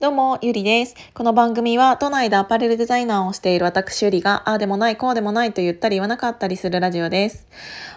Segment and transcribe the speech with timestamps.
[0.00, 0.96] どうも、ゆりです。
[1.14, 7.46] この番組は都内でアパレルデザイナーをしている私ゆりが、ああでもない、こうでもないと言ったり言わなかったりするラジオです。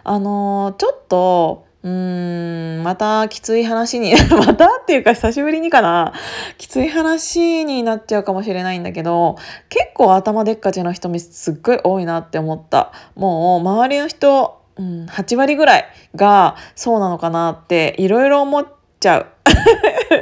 [0.04, 6.14] あのーちょっと、うーん、またきつい話に、 またっていうか久しぶりにかな、
[6.60, 9.36] きつい話になっちゃうかもしれないんだけど、
[9.68, 12.92] 結構頭でっかちの人すっごい多いなって思った。
[13.16, 18.68] もう周りの人、うん、8割ぐらいがそうなのかなっていろいろ思っ
[19.00, 19.26] ちゃう。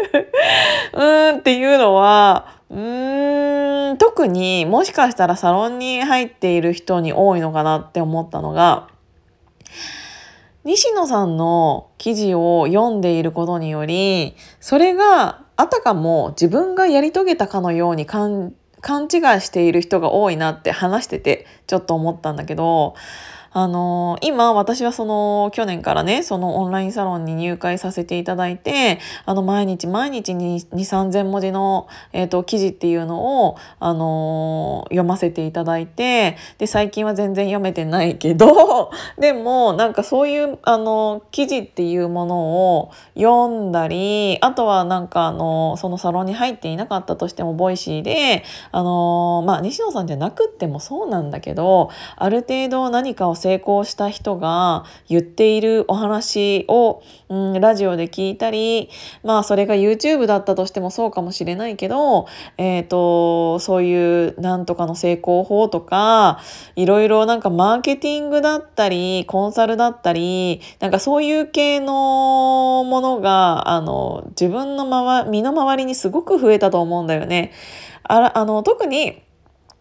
[0.93, 8.87] うーんっていうのは、うーん、特にもしかしたらサロンに入っている人に多いのかなって思ったのが、
[10.63, 19.10] 西野さんの記事を読んでいることにより、それがあたかも自分がやり遂げたかのように勘勘違い
[19.41, 22.96] している人が多いなって話しててちょっと思ったんだけど、
[23.57, 42.39] あの今私はその去年からねそのオンラインサロンに入会させていただいてあの毎日毎日に2,3,000文字の、えー、と記事っていうのを、あの読ませていただいてで最近は全然読めてないけど でもなんかそういうあの記事っていうもの
[42.75, 48.43] を読んだりあとはなんかあのそのサロンに入っていなかったとしても Voicy で
[48.73, 58.89] あのまあ西野さんじゃなくってもそうなんだけどある程度何かを成功した人が言っているお話を、うん、ラジオで聞いたり
[59.23, 66.39] まあそれが YouTube だったとしてもそうかもしれないけど、えー、とそういうなんとかの成功法とか
[66.75, 77.52] いろいろなんかマーケティングだったりコンサルだったりなんかそういう系のものがあの自分の周身の回りにすごく増えたと思うんだよね。
[78.02, 79.21] あらあの特に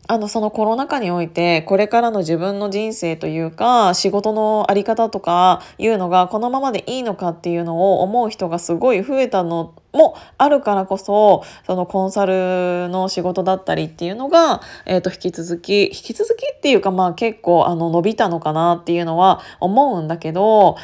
[0.07, 20.77] あのそのコロナ禍においてこれからの自分の人生というか仕事の在り方とかいうのがこのままでいいのかっていうのを思う人がすごい増えたのもあるからこそそのコンサルの仕事だったりっていうのが、えー、と引き続き引き続きっていうかまあ結構あの伸びたのかなっていうのは思うんだけど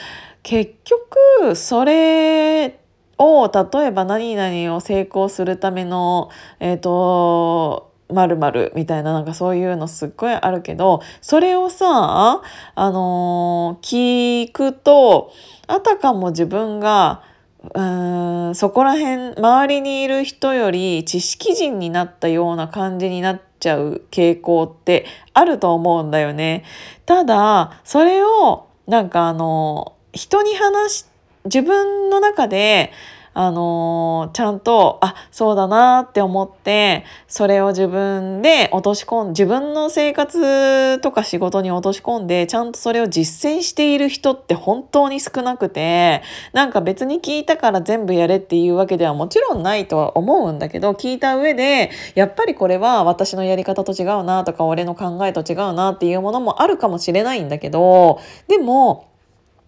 [0.42, 2.80] 結局それ
[3.18, 12.42] を例えば何々を成功するためのえっ、とまるまるみたいななんかそういうのすっごいあるけどそれをさ
[12.74, 15.32] あのー聞くと
[15.66, 17.22] あたかも自分が
[17.62, 26.64] うーんそこら辺周りにいる人より知識人になったような感じになっちゃう傾向ってあると思うんだよね。
[27.06, 31.06] ただそれをなんかあの人に話し
[31.44, 32.92] 自分の中で
[33.32, 59.09] あのーちゃんとあそうだなって思ってそれを自分で落とし込ん自分の生活とか仕事に落とし込んでちゃんとそれを実践している人って本当に少なくてなんか別に聞いたから全部やれっていうわけではもちろんないとは思うんだけど聞いた上でやっぱりこれは私のやり方と違うなとか俺の考えと違うなっていうものもあるかもしれないんだけどでも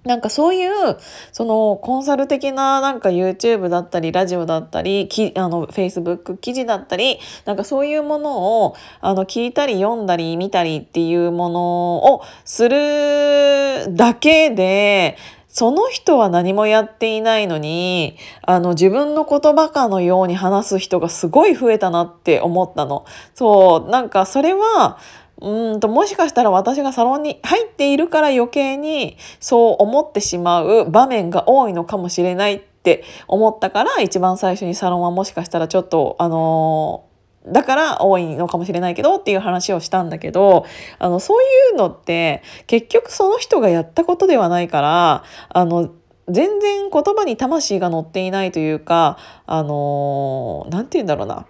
[0.04, 0.98] なんかそういう
[1.30, 15.16] そのコンサル的ななんか YouTube だったりラジオだったりきあの Facebook 記事だったりなんかそういうものをあの聞いたり読んだり見たりっていうものをするだけで
[15.52, 23.04] その人は何もやっていないのにあの自分の言葉かのように話す人がすごい増えたなって思ったの。
[23.34, 24.98] そうなんかそれは
[25.42, 37.06] うんともしかしたら私がサロンに入っているから余計にそう思ってしまう場面が多いのかもしれないって思ったから一番最初にサロンはもしかしたらちょっとあの
[37.44, 40.64] だから多いのかもしれないけどっていう話をしたんだけど
[41.00, 45.92] あのそういうのって結局その人がやったことではないからあの
[46.28, 51.46] 全然言葉に魂が乗っていないというかあのなんて言うんだろうな。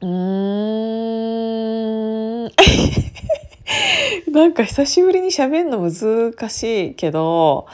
[0.00, 1.08] うー
[2.46, 2.52] ん
[4.38, 7.66] なんか久しぶりに喋るの難しいけど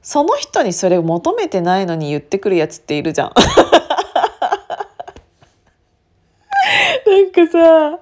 [0.00, 3.32] その人にそれを求めてないのに言ってくるやつっているじゃん。
[7.06, 7.98] なんかさ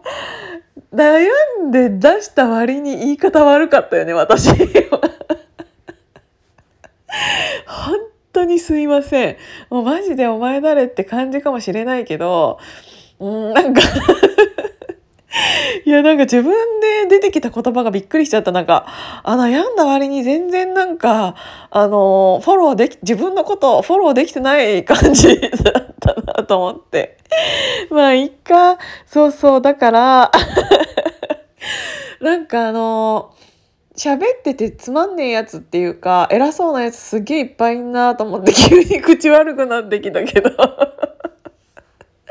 [0.95, 1.27] 悩
[1.67, 4.51] んで出した割に言い方悪かったよね私。
[7.67, 7.99] 本
[8.33, 9.37] 当にすいません。
[9.69, 12.61] もうマジでお前誰って感じかもしれないけど
[13.19, 13.81] うんなんか
[15.85, 18.53] いやなんか自分で出てきた言葉がびっくりしちゃった。
[18.53, 18.87] なんか
[19.23, 21.35] あ悩んだ割に全然なんか
[21.71, 27.19] あのフォローでき自分のことフォローできてない感じ だったなと思って。
[27.91, 28.79] まあいっか。
[29.07, 29.61] そうそう。
[29.61, 30.31] だから
[32.21, 33.35] なんかあの
[33.97, 40.51] 喋っててつまんねえやつっていうか偉そうなやつすげえいっぱいいんなと思って 急に口悪くなってきたけど。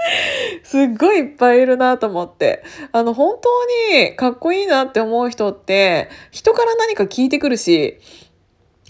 [0.64, 2.64] すっごいいっぱいいるなと思って。
[2.92, 8.00] あの、本当にかっこいいなって思う人って、人から何か聞いてくるし、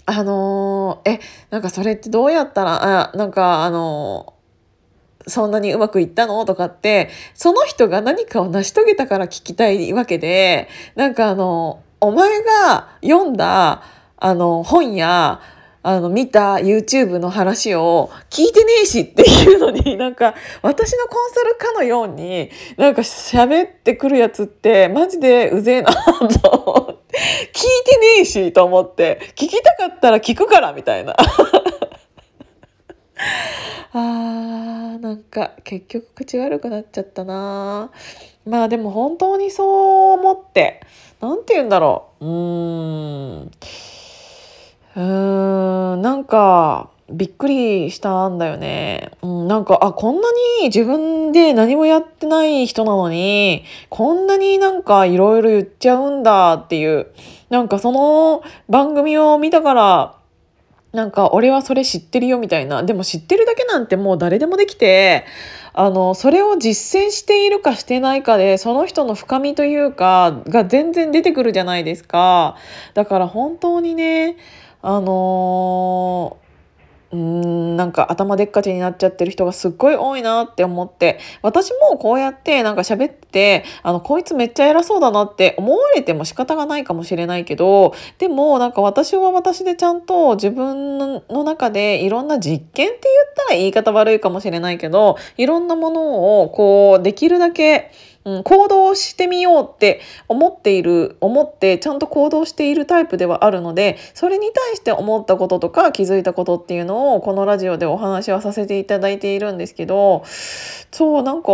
[0.06, 1.20] あのー、え、
[1.50, 13.82] なんかそれってどうやったら、あ、なんかあのー、そんなにうまくいったのとかって、その人が何かを成し遂げたから聞きたいわけで、なんかあの、お前が読んだ、
[14.18, 15.40] あの、本や、
[15.86, 31.14] あの、見た YouTube の話を聞いてねえしっていうのに、 なんか、私のコンサルかのように、なんか喋ってくるやつって、マジでうぜえなと聞いてねえしと思って、聞きたかったら聞くからみたいな。
[33.92, 37.90] あー、なんか結局口悪くなっちゃったな
[38.46, 40.80] まあでも本当にそう思って、
[41.20, 42.24] なんて言うんだろう。
[42.24, 42.32] うー
[43.44, 43.50] ん。
[44.96, 49.10] うーん、なんか、びっくりしたんだよね。
[49.22, 50.28] うん、なんか、あ、こんな
[50.60, 57.08] に自分で何もやってない人なのに、こんなになんかいろいろ言っちゃうんだっていう、
[57.50, 60.14] なんかその番組を見たから、
[60.92, 62.84] なんか俺はそれ知ってるよみたいな。
[62.84, 65.26] でも知ってるだけなんてもう誰でもできて、
[65.72, 72.56] あの、それを実践しているかしてないかで、その人の深みというか、が全然出てくるじゃないですか。
[72.94, 74.36] だから本当にね、
[74.86, 97.90] あのー、うんなんか頭でっかちになっちゃってる人がすっごい多いなって思って私もこうやってなんか喋ってあのこいつめっちゃ偉そうだなって思われても仕方がないかもしれないけどでもなんか私は私でちゃんと自分の中でいろんな実験って言ったら言い方悪いかもしれないけどいろんなものをこうできるだけ
[98.24, 110.24] うん、行動してみようって思っている、思ってちゃんと行動しているタイプではあるので、それに対して思ったこととか気づいたことっていうのをこのラジオでお話はさせていただいているんですけど、
[110.90, 111.50] そう、なんか、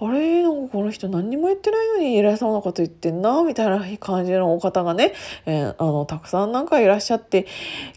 [0.00, 5.12] あれ、なんかこの人何にも言ってないのに偉そうなこと言ってんな、みたいな感じのお方がね、
[5.46, 7.46] えー、あの、たくさんなんかいらっしゃって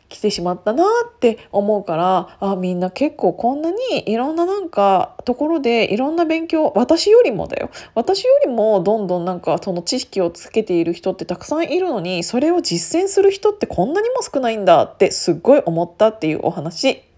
[0.08, 7.72] きてしまったなって思うから、あ、みんな結構こんなにいろんななんかところでいろんな勉強、私よりもだよ。
[8.16, 17.02] 私よりもどんどんなんかその知識をつけている人ってたくさんいるのにそれを実践する人ってこんなにも少ないんだってすっごい思ったっていうお話。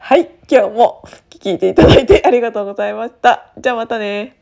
[0.00, 3.52] はい今日も聞いていただいてありがとうございました。
[3.58, 4.36] じゃあまたね。